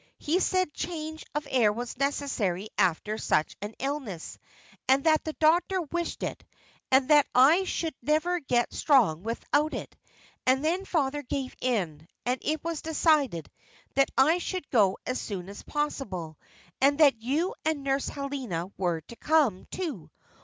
[0.17, 4.39] He said change of air was necessary after such an illness,
[4.89, 6.43] and that the doctor wished it,
[6.91, 9.95] and that I should never get strong without it.
[10.47, 13.51] And then father gave in, and it was decided
[13.93, 16.39] that I should go as soon as possible,
[16.81, 20.09] and that you and Nurse Helena were to come, too.